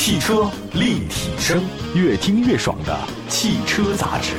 [0.00, 1.62] 汽车立体声，
[1.94, 4.32] 越听越爽的汽车杂志。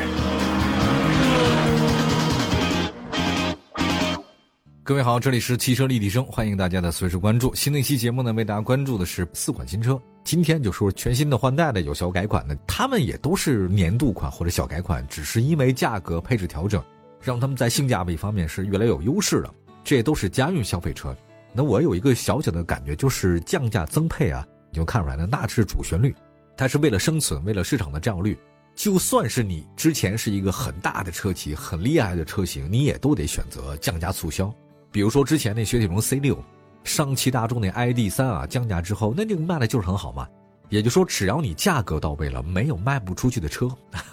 [4.81, 7.53] 各位好，这里是汽车立体声，欢迎大家的随时关注。
[7.53, 10.01] 新的一期节目呢，为大家关注的是四款新车。
[10.23, 16.83] 今天就说全新的换代的有小改款的，他们也都是年度款或者小改款，只是因为价格配置调整，
[17.21, 19.53] 让他们在性价比方面是越来越有优势了。
[19.83, 21.15] 这也都是家用消费车。
[21.53, 24.43] 那我有一个小小的感觉，就是降价增配啊。
[24.71, 26.15] 你就看出来了，那是主旋律，
[26.57, 28.37] 它是为了生存，为了市场的占有率。
[28.73, 34.51] 就算是你之前是一个很大的车企、很厉害的车型，你也都得选择降价促销。
[34.91, 36.41] 比如说之前那雪铁龙 C 六，
[36.85, 40.25] 上汽大众那 ID 三啊，降价之后，那就卖的就是很好嘛。
[40.69, 43.69] 也就说，只要你价格到位了，没有卖不出去的车，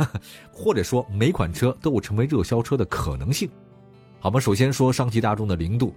[0.52, 3.48] 或者说每款车都有成为热销车的可能性。
[4.18, 5.94] 好吧，首先说上汽大众的零度。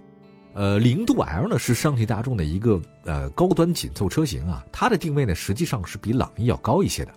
[0.54, 7.12] 呃，零度 L 呢是上汽大众的一个呃高端紧凑车型啊，它的定位呢实际上是比朗逸要高一些的，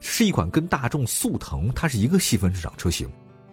[0.00, 3.08] 是一款跟大众速腾它是一个细分市场车型。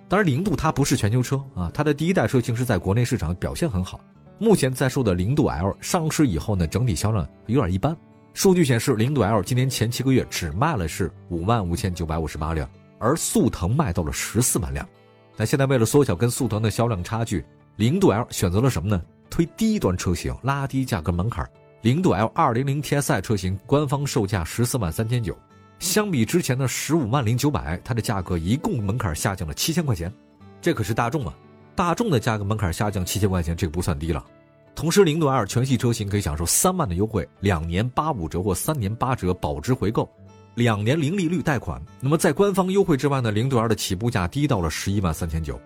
[0.10, 4.00] 当然，零度它不是全球车啊，它的第一代车型是在国内市场表现很好。
[4.40, 7.96] 目前在售的零度 L 上市以后呢，整体销量有点一般。
[8.34, 14.88] 数据显示，零度 L 今年前七个月只卖了是五万五千九百五十八辆，而速腾卖到了十四万辆。
[15.36, 17.44] 那现在为了缩小跟速腾的销量差距，
[17.76, 19.02] 零度 L 选择了什么呢？
[19.38, 21.48] 推低端车型，拉低价格门槛。
[21.84, 25.38] 零度 L 二零零 TSI 车型官方售价十四万三千九，
[25.78, 30.12] 相比之前的十五万零九百，它的价格一共门槛下降了七千块钱。
[30.60, 31.38] 这可是大众啊！
[31.76, 34.26] 大众的价格门槛下降七千块钱，这个不算低了。
[34.74, 40.10] 同时，零度 L 全系车型可以享受三万的优惠，两年八五折或三年八折保值回购，
[40.56, 41.80] 两年零利率贷款。
[42.02, 45.62] 那么在官方优惠之外呢，零度 L 的起步价低到了十一万三千九。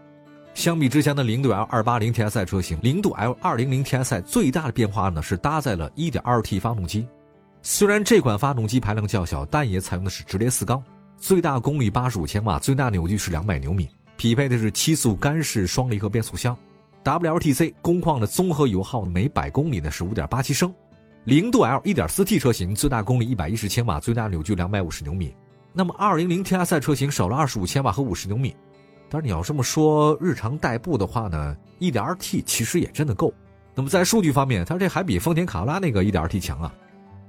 [0.62, 7.08] 相比之前的零度 L 二八零 TSI 车型，零度 L 二零零 TSI 最大的变化呢是搭载了 1.2T 发动机。
[7.64, 10.80] 虽然这款发动机排量较小，但也采用的是直列四缸，
[11.18, 16.56] 最大功率八十五千瓦，最大扭矩是两百牛米，匹配的是七速干式双离合变速箱。
[17.04, 20.72] WLTC 工况的综合油耗每百公里呢是五点八七升。
[21.24, 25.34] 零度 L 1.4T 车型最大功率一百一十千瓦，最大扭矩两百五十牛米。
[25.74, 28.56] 那么二零零 TSI 车型少了二十五千瓦和五十牛米。
[29.14, 33.34] 但是你要这么说，日常代步的话呢，1.2T 其实也真的够。
[33.76, 36.74] 那么在数据方面，它这还比丰田卡罗拉那个 1.2T 强啊。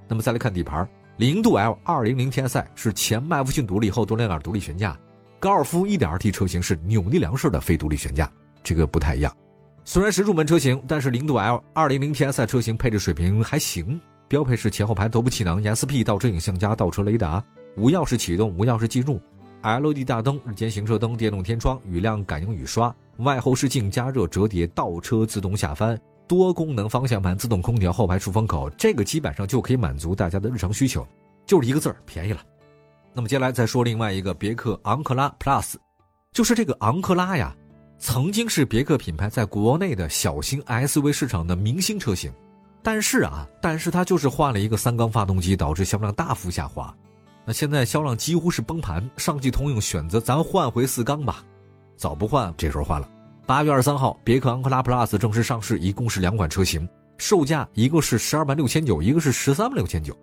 [0.07, 4.97] 那么再来看底盘，零度 L 200 TSI 是前麦弗逊独立后多连杆独立悬架，
[5.41, 8.31] 高尔夫 1.2T 车型是扭力梁式的非独立悬架，
[8.63, 9.37] 这个不太一样。
[9.85, 17.43] 虽然是入门车型，但是零度 L 200 TSI 车型配置水平还行，标配是前后排头部气囊、ESP 倒车影像加倒车雷达，
[17.77, 19.21] 无钥匙启动、无钥匙进入。
[19.63, 31.07] LED 大灯、日间行车灯、电动天窗、雨量感应雨刷、外后视镜加热折叠、倒车自动下翻、多功能方向盘、自动空调、后排出风口，这个基本上就可以满足大家的日常需求，
[31.47, 32.41] 就是一个字儿便宜了。
[33.15, 35.75] 那么接下来再说另外一个别克昂克拉 Plus，
[36.33, 37.55] 就是这个昂克拉呀，
[37.99, 42.33] 曾经是别克品牌在国内的小型 SUV 市场的明星车型，
[42.83, 46.93] 但是啊，但是它就是换了一个三缸发动机，导致销量大幅下滑。
[47.45, 51.45] 那现在销量几乎是崩盘，上汽通用选择咱换回四缸吧，
[51.97, 53.09] 早不换，这时候换了。
[53.45, 56.89] 八月二十三号，别克昂克拉 Plus 正式上市，一共是两款车型，
[57.19, 60.17] 售价一个是十二万六千九，一个是十三万六千九。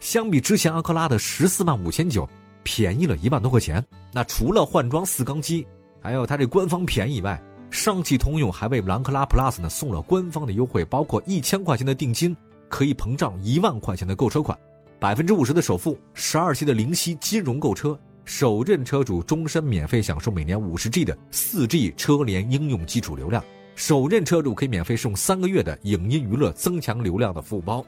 [0.00, 2.26] 相比之前昂克拉的十四万五千九，
[2.62, 3.84] 便宜了一万多块钱。
[4.10, 5.66] 那除了换装四缸机，
[6.00, 7.40] 还有它这官方便宜以外，
[7.70, 12.34] 上汽通用还为昂克拉 Plus 呢送了官方的优惠，包括一千块钱的定金，
[12.68, 14.58] 可以膨胀一万块钱的购车款。
[15.02, 27.84] 百分之五十的首付，十二期的零息金融购车，首任车主终身免费享受每年五十 G 的四 G 车联应用基础流量，首任车主可以免费送三个月的影音娱乐增强流量的服务包，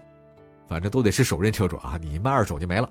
[0.66, 2.90] 反正都得是首任车主啊，你卖二手就没了。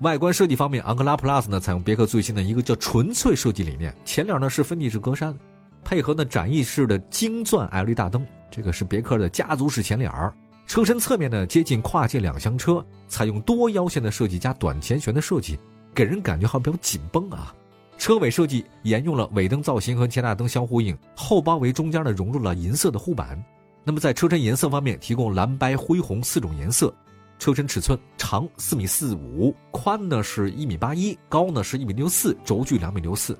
[0.00, 5.36] 外观设计方面，昂克拉 Plus 呢采用别克最新的一个叫纯粹设计理念，前脸呢是分体式格栅，
[5.84, 10.32] 配合呢展翼式的晶钻 LED 大灯，这个是别克的家族式前脸儿。
[10.68, 15.58] 车身侧面呢接近跨界两厢车，采用多腰线的设计加短前悬的设计，
[15.94, 17.54] 给人感觉好像比较紧绷啊。
[17.96, 23.42] 车尾设计沿用了尾灯造型和前大灯相呼应，后包围中间呢融入了银色的护板。
[23.82, 26.94] 那么在车身颜色方面，提供蓝白灰红四种颜色。
[27.38, 33.36] 车身尺寸长四米四五，宽呢是一米八一，高呢是一米六四，轴距两米六四。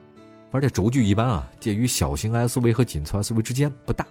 [0.50, 4.06] 而且轴距一般啊，介于小型 SUV 和紧凑 SUV 之间，不大。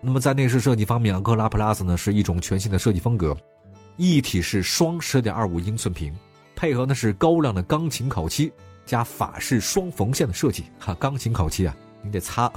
[0.00, 3.36] 那么在内饰设计方面，昂克拉 Plus 呢是一种全新的设计风格，
[3.96, 6.14] 一体式双十点二五英寸屏，
[6.54, 8.52] 配合的是高亮的钢琴烤漆
[8.86, 10.64] 加法式双缝线的设计。
[10.78, 12.50] 哈，钢琴烤漆啊，你得擦。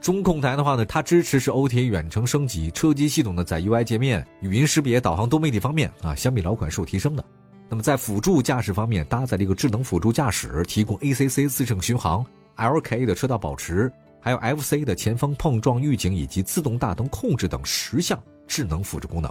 [0.00, 7.24] 中控台的话呢，它支持是 OTA 远程升级，车机系统呢在 UI 界面、语音识别、导航多媒体方面啊，相比老款是有提升的。
[7.68, 12.26] 那么在辅助驾驶方面，搭载了一个智能辅助驾驶，提供 ACC 自适应巡航、
[12.56, 13.90] LKA 的车道保持，
[14.22, 18.16] 还有 FC 的前方碰撞预警以及自动大灯控制等十项
[18.46, 19.30] 智能辅助功能。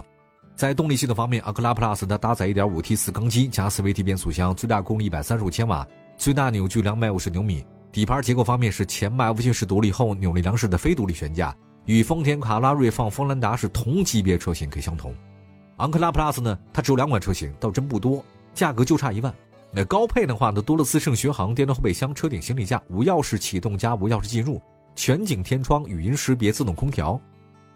[0.54, 7.64] 在动力系统方面，昂克拉 Plus 它搭载 1.5T 四缸机加 CVT 变速箱，最大功率135千瓦，最大扭矩250牛米。
[7.90, 11.56] 底盘结构方面是前麦弗逊式独立后扭力梁式的非独立悬架，
[11.86, 15.14] 与丰田卡拉锐放、锋兰达是同级别车型可以相同。
[15.78, 18.22] 昂克拉 Plus 呢，它只有两款车型，倒真不多，
[18.52, 19.34] 价格就差一万。
[19.74, 24.60] 那高配的话呢，多了自适应巡航、电动后备箱、车顶行李架、无钥匙启动加无钥匙进入、
[24.94, 27.20] 全景天窗、语音识别、自动空调。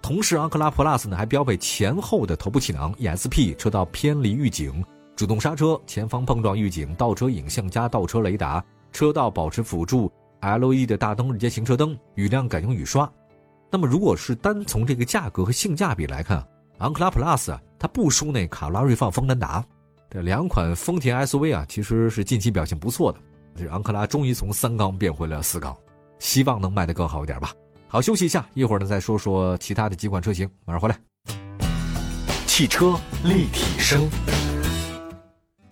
[0.03, 4.85] 同时，昂克拉 Plus 呢还标配前后的头部气囊、ESP、车道偏离预警、
[5.17, 13.11] 主动刹车、前方碰撞预警、倒车影像加倒车雷达、车道保持辅助、LED 的大灯日间行车灯、雨量感应雨刷。
[13.69, 16.47] 那么，如果是单从这个价格和性价比来看，
[16.79, 19.65] 昂克拉 Plus 啊，它不输那卡罗拉锐放、锋兰达，
[20.09, 23.19] 这两款丰田 SUV 啊，其实是近期表现不错的。
[23.57, 25.77] 这昂克拉终于从三缸变回了四缸，
[26.19, 27.53] 希望能卖得更好一点吧。
[27.89, 30.99] 好，休息一下，一会儿呢再说说其他的几款车型，马上回来。
[32.47, 34.09] 汽车立体声，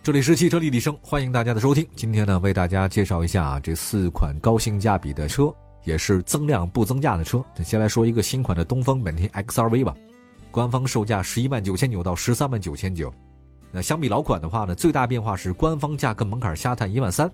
[0.03, 1.87] 这里是汽车立体声，欢迎大家的收听。
[1.97, 5.53] 今天呢，为大家介绍一下这四款高性价比的车，
[5.85, 7.43] 也是增量不增价的车。
[7.65, 9.95] 先来说一个新款的东风本田 XRV 吧。
[10.51, 13.13] 官方售价十一万九千九到十三万九千九，
[13.73, 17.29] 那相比老款的话呢，最大变化是官方价格门槛下探一万三，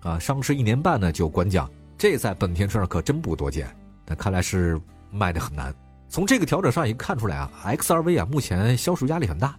[0.00, 3.68] 啊，上市一年半呢就官降，这在本田车上可真不多见。
[4.04, 5.74] 但看来是卖的很难。
[6.08, 9.56] 从这个调整上也看出来啊，XRV 啊目前销售压力很大。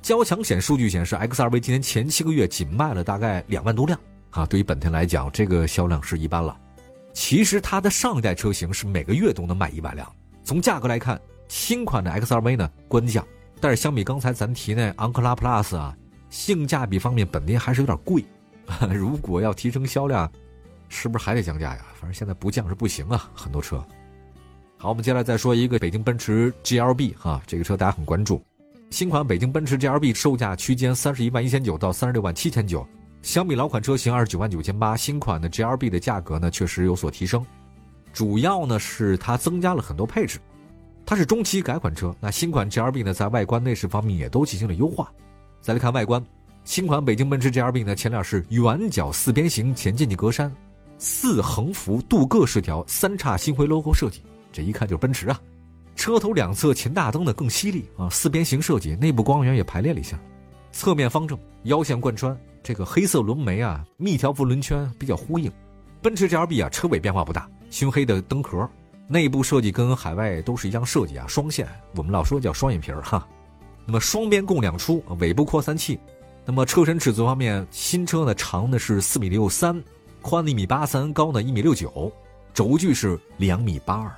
[0.00, 3.98] 交强险数据显示，XRV 今年前七个月仅卖了大概两万多辆
[4.30, 6.56] 啊，对于本田来讲，这个销量是一般了。
[7.12, 10.10] 其实它的上一代车型是每个月都能卖一万辆。
[10.44, 11.20] 从价格来看。
[11.48, 13.26] 新款的 XRV 呢官降，
[13.60, 15.92] 但是相比刚才咱提那昂克拉 Plus 啊，
[16.28, 18.24] 性价比方面本田还是有点贵。
[18.94, 20.30] 如果要提升销量，
[20.90, 21.86] 是不是还得降价呀？
[21.94, 23.82] 反正现在不降是不行啊，很多车。
[24.76, 28.42] 好，我们接下来再说一个北京奔驰 GLB 哈，这个车大家很关注。
[28.90, 32.86] 新款北京奔驰 GLB 售价区间三十一万一千九到三十六万七千九，
[33.22, 37.46] 相比老款车型二十九万九千八，新款的 GLB 的价格呢确实有所提升，
[38.12, 40.38] 主要呢是它增加了很多配置。
[41.06, 45.12] 它是中期改款车，那新款 GLB 呢，在外观内饰方面也都进行了优化。
[45.60, 46.24] 再来看外观，
[46.64, 50.50] 新款北京奔驰 GLB 呢，前脸是圆角四边形前进气格栅，
[51.02, 55.40] 四横幅镀铬饰条，三叉星辉 logo 设计，这一看就是奔驰啊。
[55.96, 60.20] 车头两侧前大灯呢更犀利啊，四边形设计，内部光源也排列了一下。
[60.72, 65.50] 侧面方正，腰线贯穿，这个黑色轮眉啊，密条幅轮圈比较呼应。
[66.02, 68.68] 奔驰 GLB 啊，车尾变化不大，熏黑的灯壳。
[69.08, 71.66] 内部设计跟海外都是一样设计啊，双线，
[71.96, 73.26] 我们老说叫双眼皮儿哈。
[73.86, 75.98] 那么双边共两出，尾部扩散器。
[76.44, 79.82] 那么车身尺寸方面，新车呢长的是四米六三，
[80.20, 82.12] 宽一米八三，高呢一米六九，
[82.54, 84.12] 轴距是两米八二。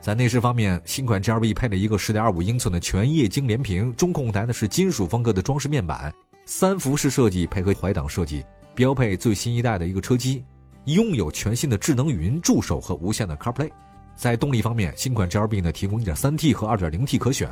[0.00, 6.12] 在内饰方面，新款 GLB 配了一个十点二五英寸的全液晶连屏，中控台呢是金属风格的装饰面板，
[6.46, 8.44] 三幅式设计配合怀档设计，
[8.74, 10.44] 标配最新一代的一个车机，
[10.84, 13.70] 拥有全新的智能语音助手和无线的 CarPlay。
[14.14, 17.50] 在动力方面，新款 GLB 呢提供 1.3T 和 2.0T 可选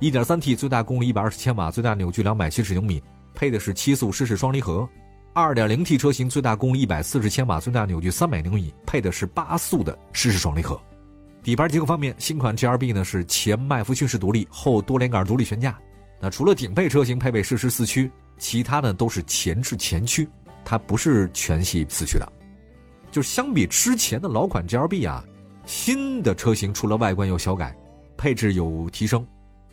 [0.00, 3.00] ，1.3T 最大功率120千瓦，最大扭矩270牛米，
[3.32, 4.88] 配的是七速湿式双离合
[5.34, 10.80] ；2.0T 车型最大功率140千瓦，最大扭矩300牛米，配的是八速的湿式双离合。
[11.42, 15.78] 底盘结构方面，新款 GLB 呢是前麦弗逊式独立，后多连杆独立悬架。
[16.20, 20.28] 那除了顶配车型配备适时四驱，其他呢都是前置前驱，
[20.64, 22.32] 它不是全系四驱的。
[23.10, 25.24] 就相比之前的老款 GLB 啊。
[25.64, 27.72] 新的车型除了外观有小改，
[28.16, 29.24] 配置有提升，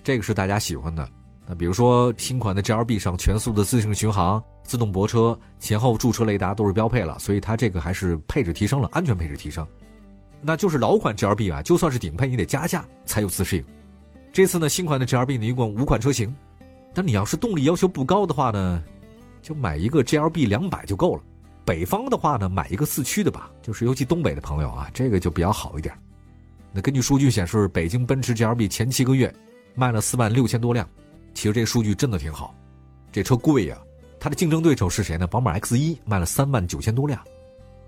[0.04, 1.10] 这个是大家喜欢的。
[1.50, 9.66] 那比如说新款的 GLB 上全速的自适应巡航、自动泊车、前后驻车雷达都是标配了，所以它这个还是配置提升了，安全配置提升。
[10.42, 13.66] 那就是老款 GLB 啊，就算是顶配，你得加价才有自适应。
[14.32, 16.32] 这次呢，新款的 GLB 呢一共五款车型，
[16.94, 18.84] 但你要是动力要求不高的话呢，
[19.42, 21.24] 就买一个 GLB 两百就够了。
[21.66, 25.94] 北方的话呢，买一个四驱的吧，就是尤其东北的朋友啊，这个就比较好一点。
[26.72, 29.34] 那根据数据显示，北京奔驰 GLB 前七个月
[29.74, 30.88] 卖了四万六千多辆，
[31.40, 32.54] 其实这数据真的挺好。
[33.14, 33.78] 这车贵呀，
[34.20, 35.26] 它的竞争对手是谁呢？
[35.26, 37.18] 宝马 X 一卖了三万九千多辆。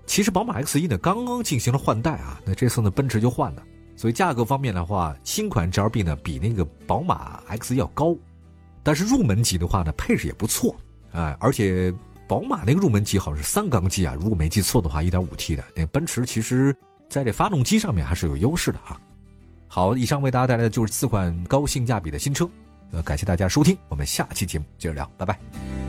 [0.06, 3.62] 其实宝马 X 一呢刚刚进行了换代啊，那这次呢奔驰就换了，
[3.94, 8.16] 所以价格方面的话，新款 GLB 呢比那个宝马 X 要高，
[8.82, 10.74] 但是入门级的话呢配置也不错，
[11.12, 11.94] 哎，而且。
[12.28, 15.62] 宝马那个入门级好像是三缸机啊，如果没记错的话，一点五 T 的。
[15.76, 16.74] 那奔驰其实
[17.06, 18.98] 在这发动机上面还是有优势的啊。
[19.68, 22.48] 好，以上为大家带来的就是四款高性价比的新车，
[22.92, 25.81] 呃，感谢大家收听，我们下期节目接着聊，拜拜。